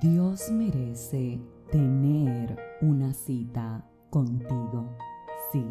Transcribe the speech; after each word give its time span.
Dios 0.00 0.48
merece 0.52 1.40
tener 1.72 2.56
una 2.80 3.12
cita 3.12 3.84
contigo. 4.10 4.96
Sí, 5.50 5.64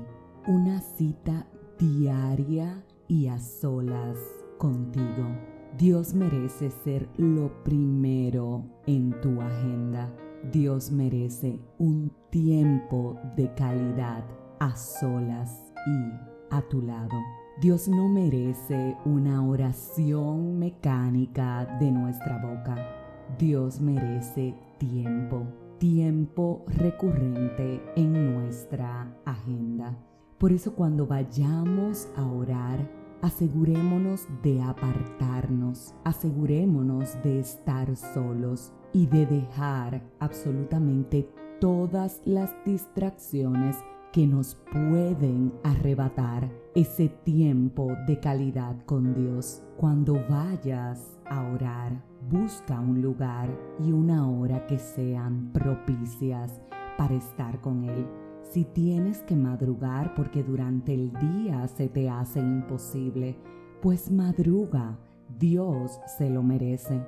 una 0.47 0.81
cita 0.81 1.47
diaria 1.79 2.84
y 3.07 3.27
a 3.27 3.39
solas 3.39 4.18
contigo. 4.57 5.29
Dios 5.77 6.13
merece 6.13 6.71
ser 6.71 7.07
lo 7.16 7.63
primero 7.63 8.66
en 8.86 9.11
tu 9.21 9.39
agenda. 9.39 10.13
Dios 10.52 10.91
merece 10.91 11.62
un 11.78 12.12
tiempo 12.30 13.18
de 13.38 13.54
calidad 13.54 14.25
a 14.59 14.75
solas 14.75 15.71
y 15.86 16.54
a 16.54 16.62
tu 16.64 16.82
lado. 16.82 17.16
Dios 17.62 17.88
no 17.88 18.09
merece 18.09 18.98
una 19.05 19.48
oración 19.48 20.59
mecánica 20.59 21.78
de 21.80 21.91
nuestra 21.91 22.41
boca. 22.46 23.07
Dios 23.38 23.80
merece 23.82 24.56
tiempo, 24.78 25.46
tiempo 25.79 26.64
recurrente 26.68 27.82
en 27.96 28.34
nuestra 28.34 29.14
agenda. 29.25 29.97
Por 30.38 30.51
eso 30.51 30.74
cuando 30.74 31.06
vayamos 31.06 32.08
a 32.16 32.25
orar, 32.25 32.89
asegurémonos 33.22 34.28
de 34.44 34.61
apartarnos, 34.61 35.94
asegurémonos 36.03 37.22
de 37.23 37.39
estar 37.39 37.95
solos 37.95 38.72
y 38.94 39.08
de 39.08 39.25
dejar 39.25 40.03
absolutamente 40.20 41.30
todas 41.59 42.22
las 42.25 42.56
distracciones 42.66 43.78
que 44.12 44.25
nos 44.25 44.56
pueden 44.72 45.53
arrebatar 45.64 46.50
ese 46.75 47.09
tiempo 47.09 47.92
de 48.08 48.20
calidad 48.20 48.75
con 48.86 49.14
Dios. 49.14 49.64
Cuando 49.78 50.23
vayas 50.30 51.17
a 51.25 51.44
orar, 51.52 52.02
busca 52.30 52.80
un 52.80 53.02
lugar 53.02 53.49
y 53.80 53.91
una 53.91 54.30
hora 54.30 54.66
que 54.67 54.77
sean 54.77 55.52
propicias 55.53 56.59
para 56.97 57.16
estar 57.16 57.61
con 57.61 57.84
Él. 57.84 58.08
Si 58.42 58.66
tienes 58.66 59.19
que 59.23 59.36
madrugar 59.36 60.14
porque 60.16 60.44
durante 60.44 60.94
el 60.94 61.11
día 61.14 61.67
se 61.67 61.89
te 61.89 62.09
hace 62.09 62.39
imposible, 62.39 63.38
pues 63.81 64.11
madruga, 64.11 64.97
Dios 65.38 66.00
se 66.17 66.30
lo 66.30 66.44
merece. 66.44 67.02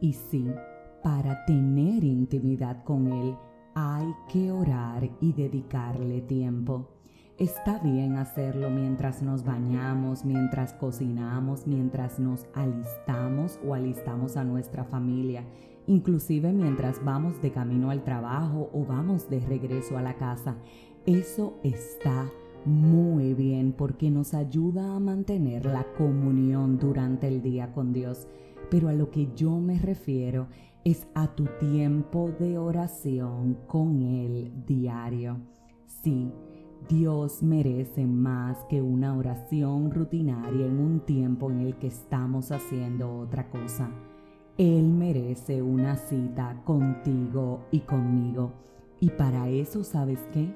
Y 0.00 0.12
sí, 0.12 0.46
para 1.02 1.44
tener 1.46 2.04
intimidad 2.04 2.84
con 2.84 3.12
Él, 3.12 3.36
hay 3.74 4.06
que 4.28 4.50
orar 4.50 5.08
y 5.20 5.32
dedicarle 5.32 6.20
tiempo. 6.22 6.99
Está 7.40 7.78
bien 7.78 8.16
hacerlo 8.18 8.68
mientras 8.68 9.22
nos 9.22 9.44
bañamos, 9.44 10.26
mientras 10.26 10.74
cocinamos, 10.74 11.66
mientras 11.66 12.18
nos 12.18 12.46
alistamos 12.52 13.58
o 13.66 13.72
alistamos 13.72 14.36
a 14.36 14.44
nuestra 14.44 14.84
familia, 14.84 15.42
inclusive 15.86 16.52
mientras 16.52 17.02
vamos 17.02 17.40
de 17.40 17.50
camino 17.50 17.90
al 17.90 18.04
trabajo 18.04 18.68
o 18.74 18.84
vamos 18.84 19.30
de 19.30 19.40
regreso 19.40 19.96
a 19.96 20.02
la 20.02 20.18
casa. 20.18 20.56
Eso 21.06 21.54
está 21.62 22.30
muy 22.66 23.32
bien 23.32 23.72
porque 23.72 24.10
nos 24.10 24.34
ayuda 24.34 24.94
a 24.94 25.00
mantener 25.00 25.64
la 25.64 25.86
comunión 25.96 26.78
durante 26.78 27.26
el 27.26 27.40
día 27.40 27.72
con 27.72 27.94
Dios. 27.94 28.28
Pero 28.70 28.90
a 28.90 28.92
lo 28.92 29.10
que 29.10 29.30
yo 29.34 29.58
me 29.60 29.78
refiero 29.78 30.48
es 30.84 31.06
a 31.14 31.34
tu 31.34 31.46
tiempo 31.58 32.32
de 32.38 32.58
oración 32.58 33.56
con 33.66 34.02
Él 34.02 34.52
diario. 34.66 35.38
Sí, 35.86 36.30
Dios 36.88 37.42
merece 37.42 38.06
más 38.06 38.64
que 38.64 38.82
una 38.82 39.16
oración 39.16 39.90
rutinaria 39.90 40.66
en 40.66 40.78
un 40.78 41.00
tiempo 41.00 41.50
en 41.50 41.60
el 41.60 41.76
que 41.76 41.86
estamos 41.86 42.50
haciendo 42.50 43.18
otra 43.18 43.48
cosa. 43.50 43.90
Él 44.58 44.92
merece 44.92 45.62
una 45.62 45.96
cita 45.96 46.62
contigo 46.64 47.60
y 47.70 47.80
conmigo. 47.80 48.52
Y 48.98 49.10
para 49.10 49.48
eso, 49.48 49.84
¿sabes 49.84 50.20
qué? 50.32 50.54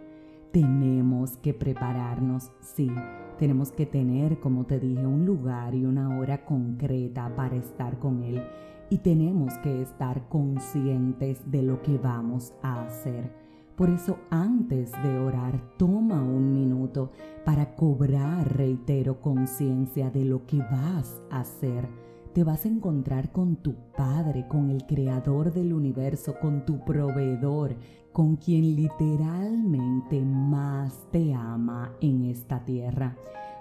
Tenemos 0.52 1.36
que 1.39 1.55
prepararnos, 1.55 2.51
sí. 2.61 2.90
Tenemos 3.39 3.73
que 3.73 3.86
tener, 3.86 4.40
como 4.40 4.67
te 4.67 4.79
dije, 4.79 5.07
un 5.07 5.24
lugar 5.24 5.74
y 5.74 5.84
una 5.84 6.18
hora 6.18 6.45
concreta 6.45 7.34
para 7.34 7.57
estar 7.57 7.98
con 7.98 8.23
Él 8.23 8.42
y 8.90 8.98
tenemos 8.98 9.55
que 9.58 9.83
estar 9.83 10.29
conscientes 10.29 11.51
de 11.51 11.63
lo 11.63 11.83
que 11.83 11.98
vamos 11.98 12.52
a 12.63 12.83
hacer. 12.83 13.43
Por 13.77 13.90
eso 13.90 14.18
antes 14.30 14.92
de 15.02 15.18
orar, 15.18 15.61
toma 15.77 16.23
un 16.23 16.52
minuto 16.52 17.11
para 17.45 17.74
cobrar, 17.74 18.57
reitero, 18.57 19.20
conciencia 19.20 20.11
de 20.11 20.24
lo 20.24 20.46
que 20.46 20.58
vas 20.58 21.20
a 21.30 21.40
hacer. 21.40 21.89
Te 22.33 22.45
vas 22.45 22.64
a 22.64 22.68
encontrar 22.68 23.33
con 23.33 23.57
tu 23.57 23.74
Padre, 23.96 24.46
con 24.46 24.70
el 24.70 24.86
Creador 24.86 25.52
del 25.52 25.73
universo, 25.73 26.36
con 26.40 26.64
tu 26.64 26.84
proveedor, 26.84 27.74
con 28.13 28.36
quien 28.36 28.77
literalmente 28.77 30.24
más 30.24 31.07
te 31.11 31.34
ama 31.34 31.92
en 32.01 32.24
esta 32.24 32.64
tierra. 32.64 33.17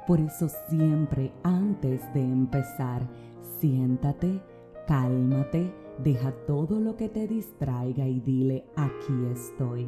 Por 0.06 0.20
eso 0.20 0.48
siempre 0.70 1.32
antes 1.44 2.02
de 2.14 2.22
empezar, 2.22 3.02
siéntate, 3.60 4.42
Cálmate, 4.86 5.83
deja 6.04 6.32
todo 6.48 6.80
lo 6.80 6.96
que 6.96 7.10
te 7.10 7.28
distraiga 7.28 8.08
y 8.08 8.20
dile, 8.20 8.66
aquí 8.76 9.14
estoy. 9.32 9.88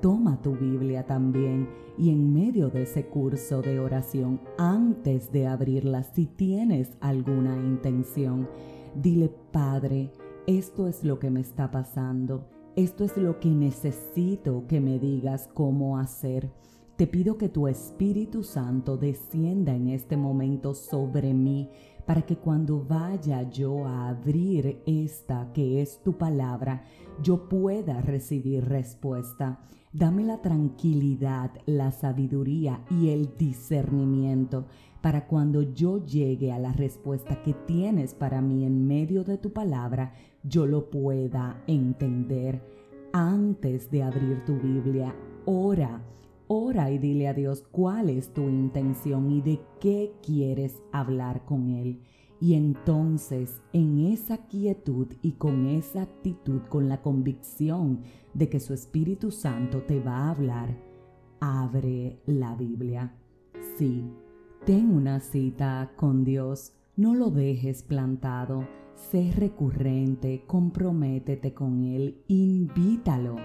Toma 0.00 0.40
tu 0.40 0.52
Biblia 0.52 1.06
también 1.06 1.68
y 1.96 2.10
en 2.10 2.32
medio 2.32 2.70
de 2.70 2.82
ese 2.82 3.06
curso 3.06 3.60
de 3.60 3.80
oración, 3.80 4.40
antes 4.56 5.32
de 5.32 5.48
abrirla, 5.48 6.04
si 6.04 6.26
tienes 6.26 6.96
alguna 7.00 7.56
intención, 7.56 8.48
dile, 8.94 9.28
Padre, 9.50 10.12
esto 10.46 10.86
es 10.86 11.02
lo 11.02 11.18
que 11.18 11.30
me 11.30 11.40
está 11.40 11.70
pasando, 11.72 12.48
esto 12.76 13.04
es 13.04 13.16
lo 13.16 13.40
que 13.40 13.48
necesito 13.48 14.64
que 14.68 14.80
me 14.80 15.00
digas 15.00 15.48
cómo 15.52 15.98
hacer. 15.98 16.52
Te 16.98 17.06
pido 17.06 17.38
que 17.38 17.48
tu 17.48 17.68
Espíritu 17.68 18.42
Santo 18.42 18.96
descienda 18.96 19.72
en 19.72 19.86
este 19.86 20.16
momento 20.16 20.74
sobre 20.74 21.32
mí 21.32 21.70
para 22.04 22.22
que 22.22 22.38
cuando 22.38 22.84
vaya 22.84 23.48
yo 23.48 23.86
a 23.86 24.08
abrir 24.08 24.82
esta 24.84 25.52
que 25.52 25.80
es 25.80 26.02
tu 26.02 26.18
palabra, 26.18 26.82
yo 27.22 27.48
pueda 27.48 28.00
recibir 28.00 28.64
respuesta. 28.64 29.60
Dame 29.92 30.24
la 30.24 30.42
tranquilidad, 30.42 31.52
la 31.66 31.92
sabiduría 31.92 32.84
y 32.90 33.10
el 33.10 33.36
discernimiento 33.36 34.66
para 35.00 35.28
cuando 35.28 35.62
yo 35.62 36.04
llegue 36.04 36.50
a 36.50 36.58
la 36.58 36.72
respuesta 36.72 37.44
que 37.44 37.54
tienes 37.54 38.12
para 38.12 38.42
mí 38.42 38.64
en 38.64 38.88
medio 38.88 39.22
de 39.22 39.38
tu 39.38 39.52
palabra, 39.52 40.14
yo 40.42 40.66
lo 40.66 40.90
pueda 40.90 41.62
entender. 41.68 42.60
Antes 43.12 43.88
de 43.88 44.02
abrir 44.02 44.44
tu 44.44 44.56
Biblia, 44.58 45.14
ora 45.46 46.02
Ora 46.50 46.90
y 46.90 46.96
dile 46.96 47.28
a 47.28 47.34
Dios 47.34 47.62
cuál 47.70 48.08
es 48.08 48.32
tu 48.32 48.48
intención 48.48 49.30
y 49.30 49.42
de 49.42 49.60
qué 49.80 50.14
quieres 50.22 50.82
hablar 50.92 51.44
con 51.44 51.68
Él. 51.68 52.00
Y 52.40 52.54
entonces, 52.54 53.60
en 53.74 53.98
esa 53.98 54.46
quietud 54.46 55.08
y 55.20 55.32
con 55.32 55.66
esa 55.66 56.02
actitud, 56.02 56.62
con 56.70 56.88
la 56.88 57.02
convicción 57.02 58.00
de 58.32 58.48
que 58.48 58.60
su 58.60 58.72
Espíritu 58.72 59.30
Santo 59.30 59.82
te 59.82 60.00
va 60.00 60.20
a 60.20 60.30
hablar, 60.30 60.74
abre 61.40 62.18
la 62.24 62.54
Biblia. 62.54 63.14
Sí, 63.76 64.04
ten 64.64 64.90
una 64.90 65.20
cita 65.20 65.92
con 65.96 66.24
Dios, 66.24 66.72
no 66.96 67.14
lo 67.14 67.30
dejes 67.30 67.82
plantado, 67.82 68.66
sé 68.94 69.32
recurrente, 69.36 70.44
comprométete 70.46 71.52
con 71.52 71.84
Él, 71.84 72.22
invítalo 72.26 73.36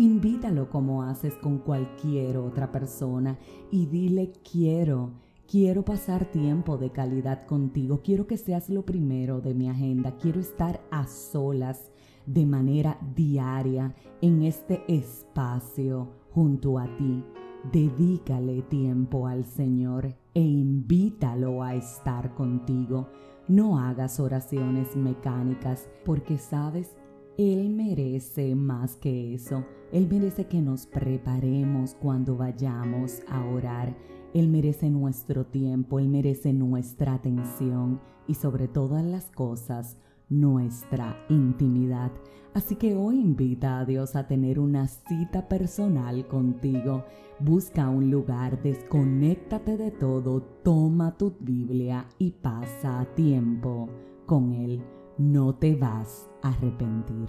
Invítalo 0.00 0.70
como 0.70 1.02
haces 1.02 1.36
con 1.36 1.58
cualquier 1.58 2.38
otra 2.38 2.72
persona 2.72 3.36
y 3.70 3.84
dile 3.84 4.32
quiero, 4.50 5.10
quiero 5.46 5.84
pasar 5.84 6.24
tiempo 6.24 6.78
de 6.78 6.88
calidad 6.88 7.44
contigo, 7.46 8.00
quiero 8.02 8.26
que 8.26 8.38
seas 8.38 8.70
lo 8.70 8.86
primero 8.86 9.42
de 9.42 9.52
mi 9.52 9.68
agenda, 9.68 10.16
quiero 10.16 10.40
estar 10.40 10.80
a 10.90 11.06
solas 11.06 11.92
de 12.24 12.46
manera 12.46 12.96
diaria 13.14 13.94
en 14.22 14.42
este 14.42 14.82
espacio 14.88 16.08
junto 16.30 16.78
a 16.78 16.86
ti. 16.96 17.22
Dedícale 17.70 18.62
tiempo 18.62 19.26
al 19.26 19.44
Señor 19.44 20.16
e 20.32 20.40
invítalo 20.40 21.62
a 21.62 21.74
estar 21.74 22.34
contigo. 22.34 23.08
No 23.48 23.78
hagas 23.78 24.18
oraciones 24.18 24.96
mecánicas 24.96 25.90
porque 26.06 26.38
sabes, 26.38 26.96
Él 27.38 27.70
merece 27.70 28.54
más 28.54 28.96
que 28.96 29.34
eso. 29.34 29.64
Él 29.92 30.08
merece 30.08 30.46
que 30.46 30.60
nos 30.60 30.86
preparemos 30.86 31.94
cuando 31.94 32.36
vayamos 32.36 33.20
a 33.28 33.44
orar. 33.44 33.96
Él 34.34 34.48
merece 34.48 34.90
nuestro 34.90 35.46
tiempo, 35.46 35.98
Él 35.98 36.08
merece 36.08 36.52
nuestra 36.52 37.14
atención 37.14 38.00
y 38.28 38.34
sobre 38.34 38.68
todas 38.68 39.04
las 39.04 39.30
cosas, 39.30 39.96
nuestra 40.28 41.16
intimidad. 41.28 42.12
Así 42.54 42.76
que 42.76 42.94
hoy 42.94 43.20
invita 43.20 43.78
a 43.78 43.84
Dios 43.84 44.16
a 44.16 44.26
tener 44.26 44.58
una 44.58 44.86
cita 44.86 45.48
personal 45.48 46.26
contigo. 46.26 47.04
Busca 47.40 47.88
un 47.88 48.10
lugar, 48.10 48.62
desconéctate 48.62 49.76
de 49.76 49.90
todo, 49.90 50.42
toma 50.62 51.16
tu 51.16 51.34
Biblia 51.40 52.06
y 52.18 52.32
pasa 52.32 53.06
tiempo 53.14 53.88
con 54.26 54.52
Él. 54.52 54.82
No 55.20 55.54
te 55.54 55.76
vas 55.76 56.30
a 56.40 56.48
arrepentir. 56.48 57.28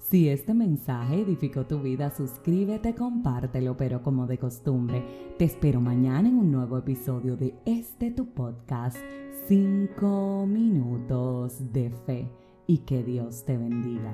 Si 0.00 0.28
este 0.28 0.54
mensaje 0.54 1.20
edificó 1.20 1.66
tu 1.66 1.78
vida, 1.78 2.10
suscríbete, 2.10 2.96
compártelo, 2.96 3.76
pero 3.76 4.02
como 4.02 4.26
de 4.26 4.38
costumbre, 4.38 5.04
te 5.38 5.44
espero 5.44 5.80
mañana 5.80 6.28
en 6.28 6.38
un 6.38 6.50
nuevo 6.50 6.78
episodio 6.78 7.36
de 7.36 7.54
este 7.64 8.10
tu 8.10 8.26
podcast, 8.26 8.96
5 9.46 10.44
minutos 10.48 11.72
de 11.72 11.92
fe, 11.92 12.28
y 12.66 12.78
que 12.78 13.04
Dios 13.04 13.44
te 13.44 13.56
bendiga. 13.56 14.12